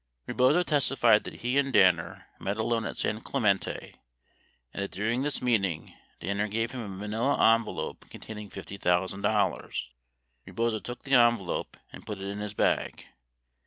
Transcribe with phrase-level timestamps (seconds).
[0.27, 3.93] 98 Rebozo testified that he and Danner met alone at San Clemente
[4.73, 9.85] and that during this meeting, Danner gave him a manila envelope con taining $50,000."
[10.47, 13.05] Rebozo took the envelope and put it in his bag.